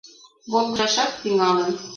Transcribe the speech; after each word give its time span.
Волгыжашат 0.51 1.11
тӱҥалын. 1.21 1.71